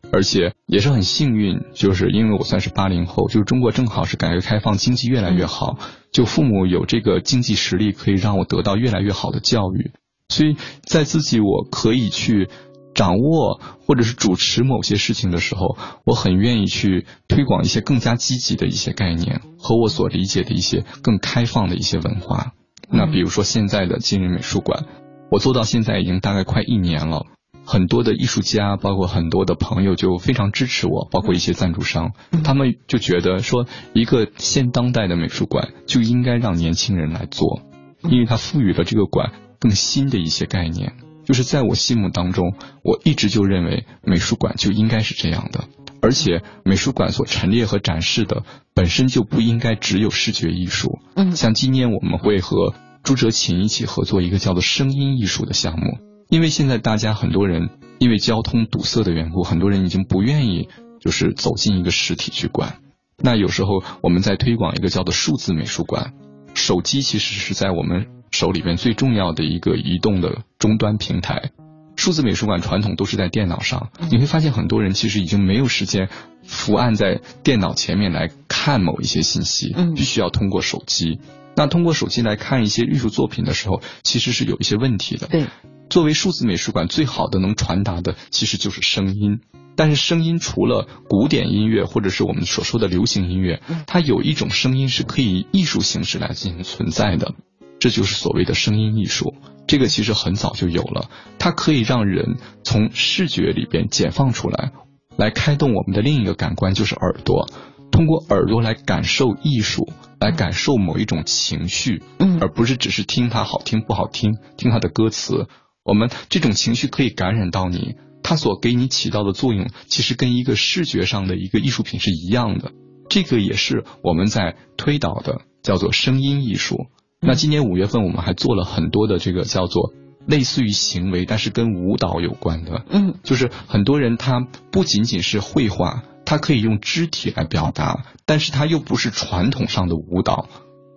[0.09, 5.77] 而且也是很幸运，就是因为我算是八零后，就是中国正好是改革开放，经济越来越好，
[6.13, 9.91] 就父母有这个经济实力，可以让我得到越来越好的教育，
[10.29, 12.47] 所以在自己我可以去。
[12.97, 22.53] 掌握或者是主持某些事情的时候，我很愿意去推广一些更加积极的一些概念和我所理解的一些更开放的一些文化。
[22.89, 24.85] 那比如说现在的今日美术馆，
[25.29, 27.27] 我做到现在已经大概快一年了，
[27.63, 37.61] 很多的艺术家，包括很多的朋友就非常支持我，包括一些赞助商，他们就觉得说，一个现当代的美术馆就应该让年轻人来做，
[38.09, 40.93] 因为它赋予了这个馆更新的一些概念。
[41.27, 42.53] 就是在我心目当中，
[42.85, 45.65] 我一直就认为美术馆就应该是这样的，
[46.01, 50.99] 而且美术馆所陈列和展示的本身就不应该只有视觉艺术。
[51.17, 55.97] 嗯，像今年我们会和朱哲琴一起合作一个叫做声音艺术的项目，
[56.29, 60.69] 因为现在大家很多人因为交通堵塞的缘故，很多人已经不愿意
[61.01, 62.77] 就是走进一个实体去馆。
[63.21, 66.13] 那有时候我们在推广一个叫做数字美术馆，
[66.53, 68.16] 手机其实是在我们。
[68.31, 71.51] 手里边最重要的一个移动的终端平台，
[71.95, 76.09] 数字美术馆传统都是在电脑上，你会发现很多人其实已经没有时间
[76.43, 81.19] 伏案在电脑前面来看某一些信息，必须要通过手机。
[81.55, 85.25] 那通过手机来看一些艺术作品的时候，其实是有一些问题的。
[85.25, 85.47] 对，
[85.89, 89.39] 作为数字美术馆最好的能传达的其实就是声音，
[89.75, 97.33] 但是声音除了古典音乐或者是我们所说的流行音乐，它有一种声音是可以艺术形式来进行存在的。
[97.79, 99.35] 这就是所谓的声音艺术，
[99.67, 104.71] 这个其实很早就有了，它可以让人从视觉里边解放出来，
[105.15, 107.47] 来开动我们的另一个感官，就是耳朵，
[107.91, 115.47] 通过耳朵来感受艺术，来感受某一种情绪，嗯，而不是只是听它好听不好听，听它的歌词，
[115.83, 122.71] 我们这种情绪可以感染到你，它所给你起到的作用，其实跟一个视觉上的一个艺术品是一样的，
[123.07, 126.87] 这个也是我们在推导的，叫做声音艺术。
[127.19, 129.91] 那今年五月份，我们还做了很多的这个叫做
[130.27, 132.85] 类似于行为，但是跟舞蹈有关的。
[132.89, 134.39] 嗯，就是很多人他
[134.71, 140.47] 不仅仅是绘画，他可以用肢体来表达，但是他又不是传统上的舞蹈，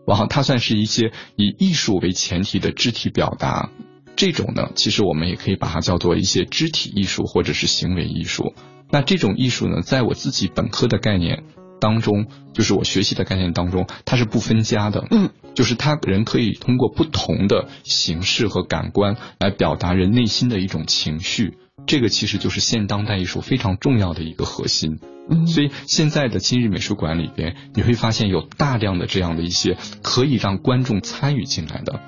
[0.06, 3.70] 然后它算是一些以艺术为前提的肢体表达。
[4.14, 8.52] 这种呢，其实我们也可以把它叫做一些肢体艺术或者是行为艺术。
[8.90, 11.44] 那这种艺术呢，在我自己本科的概念。
[11.80, 15.04] 当中，就是我学习的概念当中，它是不分家的。
[15.10, 21.54] 嗯，就是他人可以通过不同的形式和感官来表达人内心的一种情绪。
[21.86, 25.00] 这个其实就是现当代艺术非常重要的一个核心。
[25.28, 32.00] 嗯，所以现在的今日美术馆里边，你会发现有大量的这样的一些可以让观众参与进来的。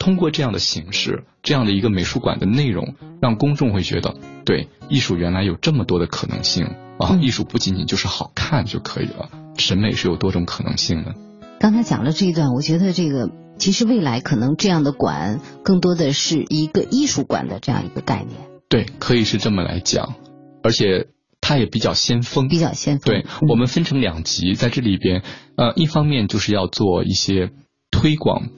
[0.00, 6.64] 通过这样的形式，这样的一个美术馆的内容，让公众会觉得，对艺术原来有这么多的可能性
[6.98, 7.18] 啊！
[7.20, 11.14] 艺术不仅仅就是好看就可以了，审美是有多种可能性的。
[11.60, 18.40] 刚才讲了这一段，我觉得这个其实未来可能这样的馆更多的是一个艺术馆的这样一个概念。
[18.70, 20.14] 对，可以是这么来讲，
[20.62, 21.08] 而且
[21.42, 23.12] 它也比较先锋，比较先锋。
[23.12, 25.22] 对我们分成两集，在这里边，
[25.56, 27.50] 呃，一方面就是要做一些
[27.90, 28.48] 推广。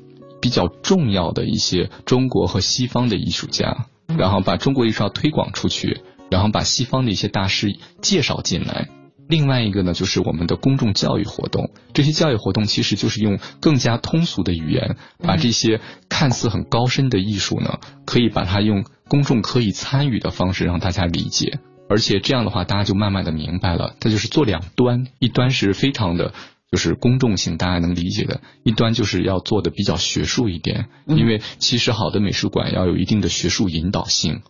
[0.42, 3.86] 比较重要的一些中国和西方的艺术家，
[4.18, 8.88] 然后把中国艺术要推广出去，然后把西方的一些大师介绍进来。
[9.28, 11.70] 另外一个呢，就是我们的公众教育活动。
[11.94, 21.60] 这些教育活动其实就是用更加通俗的语言，把这些看似很高深的艺术呢，可以把它用公众可以参与的方式让大家理解。
[21.88, 26.34] 而且这样的话，大家就慢慢的明白了，它就是做两端，一端是非常的。
[26.72, 34.40] 就是公众性，大家能理解的一端，就是要做的比较学术一点，因为其实好的美术馆要有一定的学术引导性。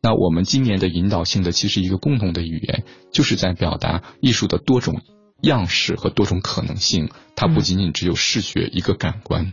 [0.00, 5.00] 那我们今年的引导性的其实一个共同的语言，就是在表达艺术的多种
[5.42, 9.52] 样式和多种可能性，它不仅仅只有视觉一个感官。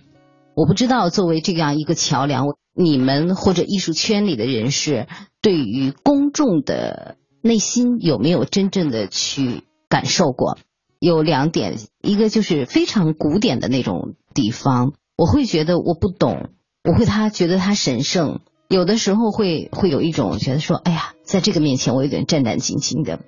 [0.56, 5.08] 我不知道作为这样一个桥梁，你们或者艺术圈里的人士，
[5.42, 10.60] 对于公众的内心有没有真正的去感受过？
[11.00, 16.50] 有两点，一个就是非常古典的那种地方，我会觉得我不懂，
[16.84, 23.22] 我会他觉得他神圣，有的时候会会有一种觉得说，哎呀，在这个面前我有点战战兢兢的。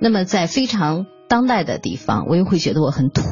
[0.00, 3.22] 那么在非常当代的地方，我又会觉得我很土，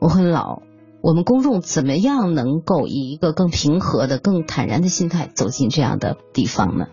[0.00, 0.62] 我很老。
[1.02, 6.86] 我们公众怎么样能够以一个更平和的、更坦然的心态走进这样的地方呢？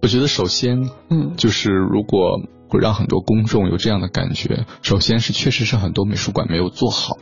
[0.00, 2.40] 我觉得首先，嗯，就是如果。
[2.68, 4.66] 会让很多公众有这样的感觉。
[4.82, 7.16] 首先是确实是很多美术馆没有做好。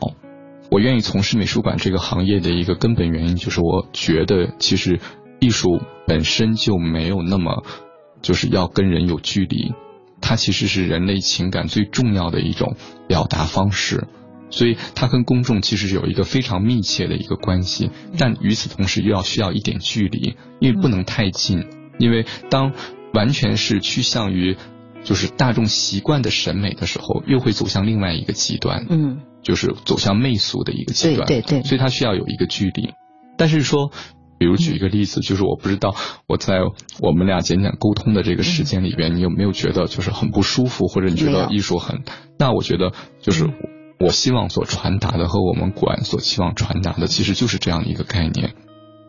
[0.69, 4.99] 我愿意从事美术馆这个行业的一个根本原因，就是我觉得其实
[5.39, 7.63] 艺术本身就没有那么
[8.21, 9.71] 就是要跟人有距离，
[10.19, 12.75] 它其实是人类情感最重要的一种
[13.07, 14.07] 表达方式，
[14.49, 17.89] 所以它跟公众其实是有一个非常密切的一个关系。
[18.17, 21.65] 但与此同时又要需要一点距离，因为不能太近，
[21.97, 22.73] 因为当
[23.13, 24.57] 完全是趋向于。
[25.03, 32.93] 就是大众习惯的审美的时候，又会走向另外一个极端，嗯，就是走向媚俗的一个极端，对对对，所以它需要有一个距离。
[33.37, 33.91] 但是说，
[34.37, 35.95] 比如举一个例子，就是我不知道
[36.27, 36.59] 我在
[36.99, 42.03] 我们俩简简沟通的这个时间里边，你有没有觉得就是很不舒服，或者你觉得艺术很？
[42.37, 42.91] 那我觉得
[43.21, 43.49] 就是
[43.99, 48.53] 我希望所传达的和我们馆所希望传达的，其实就是这样的一个概念。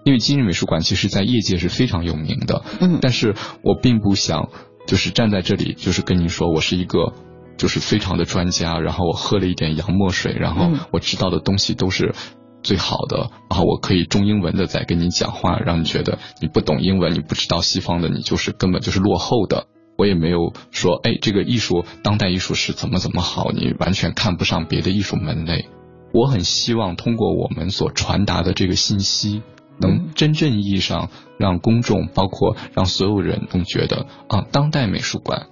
[0.05, 2.65] 因为今日美术馆其实在业界是非常有名的。
[2.81, 4.49] 嗯，但是我并不想
[4.89, 7.13] 就是站在这里，就是跟您说我是一个
[7.59, 12.15] 就是非常的专家，然后我喝了一点洋墨水，然后我知道的东西都是
[12.63, 19.67] 最好的，然后我可以中英文的在跟你讲话，让你觉得你不懂英文，你不知道西方的，你就是根本就是落后的。
[19.99, 25.69] 我也没有说，哎，这个艺术，当代艺术是怎么怎么好，你完全看不上别的艺术门类。
[26.15, 29.43] 我很希望通过我们所传达的这个信息，
[29.79, 35.47] 能真正意义上让公众，包括让所有人都觉得，啊，当代美术馆，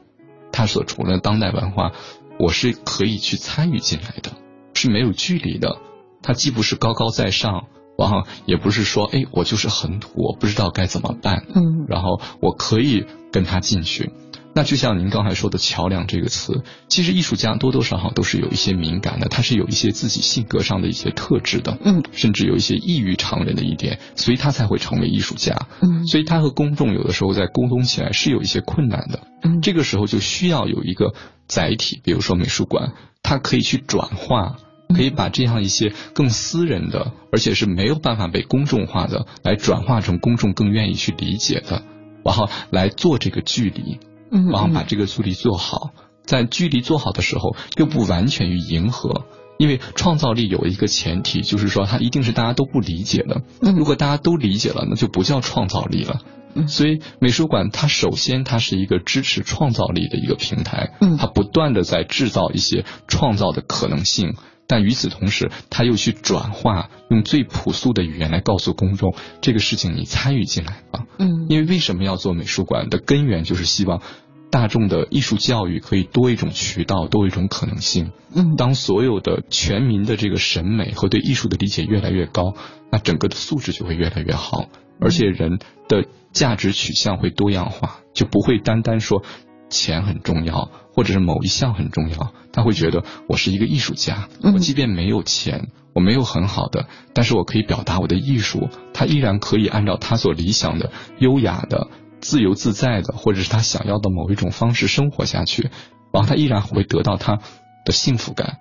[0.53, 1.93] 它所除了当代文化，
[2.39, 4.33] 我是可以去参与进来的，
[4.75, 5.79] 是没有距离的。
[6.23, 7.67] 它既不是高高在上，
[7.97, 11.45] 然后也不是说，哎，我就是很土，我不知道该怎么办。
[11.55, 14.13] 嗯，然后我可以跟他进去。
[14.57, 31.13] 那就像您刚才说的“桥梁”这个词，其实艺术家多多少少都是有一些敏感的，他是有一些自己性格上的一些特质的，嗯，甚至有一些异于常人的一点，所以他才会成为艺术家，嗯，所以他和公众有的时候在沟通起来是有一些困难的，嗯，这个时候就需要有一个
[31.47, 34.57] 载体，比如说美术馆，它可以去转化，
[34.97, 41.83] 可以把这样一些更私人的，而且是没有办法被公众化的，来转化成公众更愿意去理解的，
[42.25, 43.99] 然后来做这个距离。
[44.31, 45.91] 嗯，然后把这个距离做好，
[46.25, 49.25] 在距离做好的时候，又不完全于迎合，
[49.59, 53.43] 因为创造力有一个前提，就是说它一定是大家都不理解的。
[53.61, 56.21] 如果大家都理解了，那就不叫创造力了。
[56.69, 64.35] 所以美术馆它首先它是一个支持创造力的一个平台，它不断的在制造一些创造的可能性。
[64.67, 71.07] 但与此同时，他又去转化，用最朴素的语言来告诉公众这个事情，你参与进来吧。
[71.19, 74.03] 嗯，因为为什么要做美术馆的根源，就是希望
[74.51, 78.11] 大众的艺术教育可以多一种渠道，多一种可能性。
[78.35, 82.55] 嗯，当所有的全民的这个审美和对艺术的理解越来越高，
[82.91, 84.67] 那整个的素质就会越来越好，
[85.01, 85.59] 而且人
[85.89, 89.23] 的价值取向会多样化，就不会单单说。
[89.69, 101.89] 钱很重要，或者是某一项很重要，他会觉得我是一个艺术家，我即便没有钱，我没有很好的，但是我可以表达我的艺术，他依然可以按照他所理想的、优雅的、
[102.21, 105.71] 自由自在的，或者是他想要的某一种方式生活下去，
[106.13, 107.41] 然后他依然会得到他
[107.85, 108.59] 的幸福感。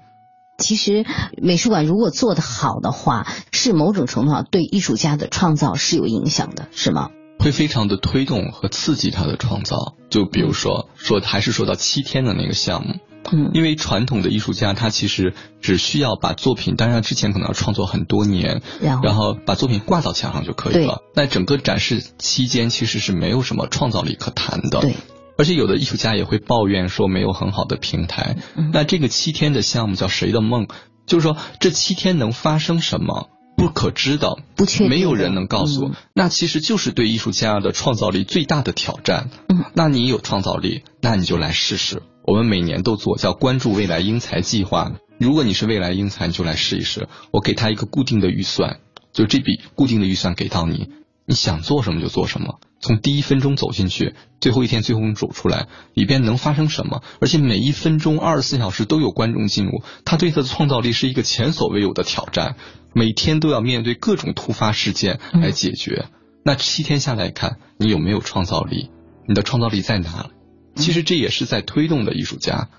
[0.58, 1.06] 其实
[1.38, 7.10] 美术馆如果做得好的话，是某种程度上对艺术家的创造是有影响的，是吗？
[7.46, 12.96] 会非常的推动和刺激他的创造，就比如说说还是说到七天的那个项目，
[13.32, 21.04] 嗯，因为传统的艺术家他其实只需要把作品，当然之前可能要创作很多年，然后把作品挂到墙上就可以了。
[21.14, 24.96] 那整个展示期间其实是没有什么创造力可谈的，对。
[25.38, 28.38] 而且有的艺术家也会抱怨说没有很好的平台。
[28.74, 30.68] 那这个七天的项目叫谁的梦？
[31.06, 33.30] 就是说这七天能发生什么？
[33.56, 35.92] 不可知的，不确，没有人能告诉我。
[36.14, 39.30] 那其实就是对艺术家的创造力最大的挑战。
[39.48, 42.04] 嗯，那你有创造力，那你就来试试。
[42.24, 44.92] 我们每年都做叫关注未来英才计划。
[45.20, 47.08] 如果你是未来英才，你就来试一试。
[47.32, 48.80] 我给他一个固定的预算，
[49.14, 50.90] 就这笔固定的预算给到你，
[51.26, 52.60] 你想做什么就做什么。
[52.82, 57.02] 从第一分钟走进去，最后一天最后走出来，里边能发生什么？
[57.22, 62.58] 而且每一分钟二十四小时都有观众进入，他对他的创造力是一个前所未有的挑战。
[62.96, 66.06] 每天都要面对各种突发事件来解决。
[66.46, 68.90] 那七天下来看，你有没有创造力？
[69.28, 70.30] 你的创造力在哪？
[70.76, 72.70] 其实这也是在推动的艺术家。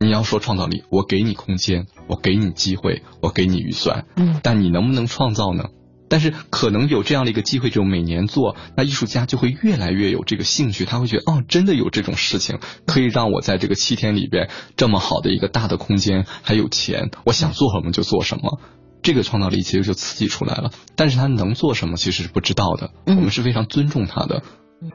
[0.00, 5.64] 你要说创造力，我给你空间，我给你机会，我给你预算，嗯，但你能不能创造呢？
[6.08, 18.60] 但是可能有这样的一个机会，就每年做，那艺术家就会越来越有这个兴趣，他会觉得哦，真的有这种事情可以让我在这个七天里边这么好的一个大的空间，还有钱，我想做什么就做什么，
[19.08, 20.70] 这个创造力其实就刺激出来了。
[20.96, 24.42] 但是他能做什么其实是不知道的，我们是非常尊重他的。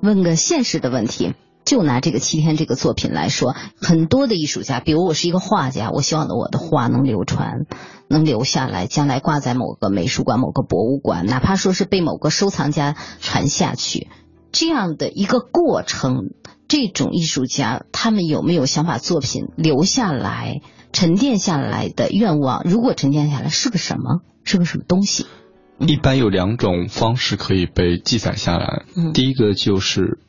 [0.04, 1.34] 问个现实的问题。
[1.66, 7.62] 就拿这个七天这个作品来说，很多的艺术家，比如我是一个画家，我希望的我的画能流传，
[8.10, 14.10] 能留下来，将来挂在某个美术馆、某个博物馆，哪怕说是被某个收藏家传下去，
[14.52, 16.34] 这样的一个过程，
[16.68, 20.60] 这种艺术家他们有没有想把作品留下来、
[20.94, 22.64] 沉淀下来的愿望？
[22.64, 24.22] 如果沉淀下来，是个什么？
[24.46, 25.26] 是个什么东西？
[25.80, 30.20] 一般有两种方式可以被记载下来，第一个就是。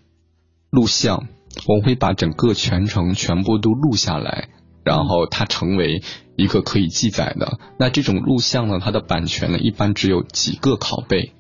[0.71, 1.29] 录像，
[1.69, 4.49] 我们会把整个全程全部都录下来，
[4.83, 6.03] 然后它成为
[6.35, 7.61] 一个可以记载的。
[7.79, 11.33] 那这种录像呢，它的版权呢，一般只有几个拷贝，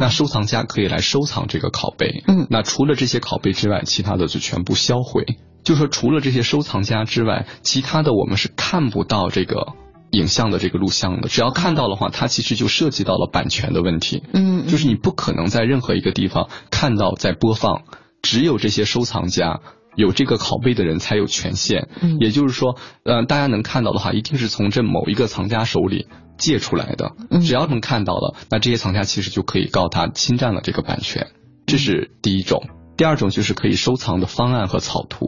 [0.00, 2.24] 那收藏家可以来收藏这个拷贝。
[2.26, 5.26] 嗯，那除了这些拷贝之外，其他的就全部销毁。
[5.68, 9.74] 就说除了这些收藏家之外，其他的我们是看不到这个
[10.12, 14.22] 影像的这个录像的，只要看到的话，它其实就涉及到了版权的问题。
[14.32, 17.82] 嗯，就是你不可能在任何一个地方看到在播放，
[18.22, 19.60] 只有这些收藏家
[19.94, 21.90] 有这个拷贝的人才有权限。
[22.00, 26.08] 嗯，也就是说，呃，大家能看到的话，一定是从这某一个藏家手里
[26.38, 27.12] 借出来的。
[27.30, 31.26] 嗯，只要能看到了，那这些藏家其实就可以告他侵占了这个版权。
[31.66, 32.70] 这是第一种。
[32.96, 35.26] 第二种就是可以收藏的方案和草图。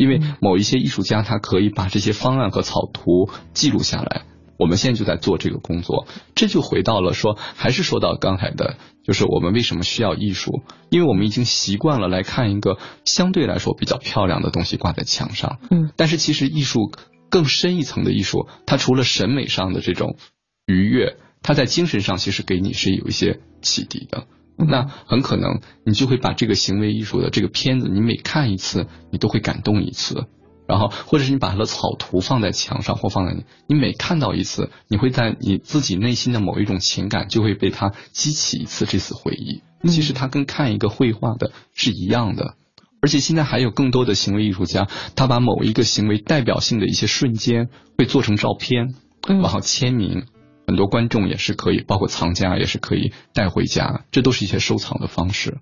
[0.00, 4.22] 因为某一些艺术家，他可以把这些方案和草图记录下来。
[4.58, 10.62] 我们现在就在做这个工作，这就回到了说，还是说到刚才的，就是我们为什么需要艺术？
[10.88, 15.58] 因为我们已经习惯了来看一个相对来说比较漂亮的东西挂在墙上。
[15.70, 15.90] 嗯。
[15.96, 16.90] 但是其实艺术
[17.28, 20.16] 更深一层的艺术，它除了审美上的这种
[20.64, 24.26] 愉悦，它在精神上其实给你是有一些启迪的。
[24.68, 30.26] 那很可能你就会把这个行为艺术的这个片子，你每看一次，你都会感动一次，
[30.66, 39.62] 然后或者是你把它的草图放在墙上或放在你，你每看到一次，你会在你自己内心的某一种情感就会被它激起一次这次回忆。
[39.88, 42.54] 其实它跟看一个绘画的是一样的，
[43.00, 48.94] 而且现在还有更多的行为艺术家，他把某一个行为代表性的一些瞬间会做成照片，
[49.26, 50.24] 然后签名。
[50.70, 55.58] 很多观众也是可以，包括藏家也是可以带回家，这都是一些收藏的方式。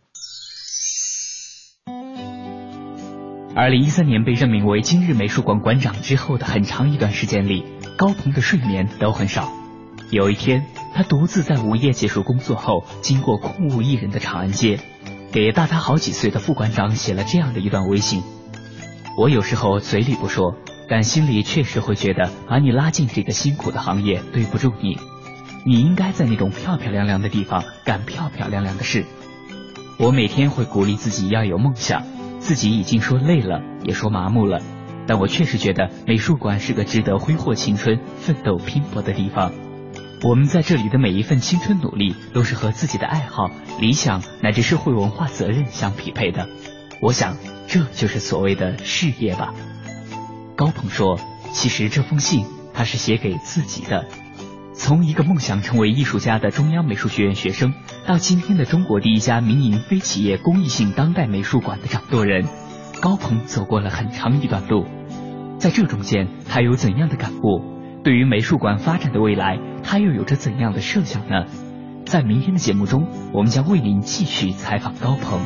[3.56, 7.64] 二零一三年被任命为今日美术馆馆长之后的很长一段时间里，
[7.96, 9.50] 高鹏的睡眠都很少。
[10.10, 14.78] 有一天，他独自在午夜结束工作后，经过空无一人的长安街，
[15.32, 18.22] 给大他好几岁的副馆长写了这样的一段微信：
[19.16, 20.54] 我有时候嘴里不说。
[20.88, 24.98] 但心里确实会觉得把你拉进这个辛苦的行业对不住你，
[25.66, 29.04] 你应该在那种漂漂亮亮的地方干漂漂亮亮的事。
[29.98, 32.02] 我每天会鼓励自己要有梦想，
[32.38, 34.60] 自己已经说累了，也说麻木了，
[35.06, 39.52] 但我确实觉得美术馆是个值得挥霍青春、奋斗拼搏的地方。
[40.22, 46.48] 我们在这里的每一份青春努力，都是和自己的爱好、理想乃至社会文化责任相匹配的。
[47.00, 47.36] 我想，
[47.68, 49.52] 这就是所谓的事业吧。
[50.58, 51.20] 高鹏说
[51.54, 52.44] ：“其实这封信
[52.74, 54.08] 他是写给自己的。
[54.74, 57.74] 从一个梦想成为艺术家的中央美术学院学生，
[58.08, 62.44] 到今天的中国第一家民营非企业公益性当代美术馆的掌舵人，
[63.00, 64.84] 高鹏走过了很长一段路。
[65.58, 67.62] 在这中间，他有怎样的感悟？
[68.02, 71.44] 对于美术馆发展的未来，他又有着怎样的设想呢？
[72.04, 75.40] 在明天的节目中，我们将为您继续采访高鹏。”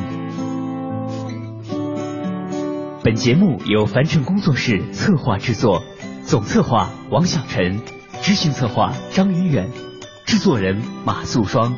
[3.03, 5.83] 本节目由凡尘工作室策划制作，
[6.25, 7.81] 总策划王小晨，
[8.21, 9.69] 执行策划张云远，
[10.25, 11.75] 制作人马素双。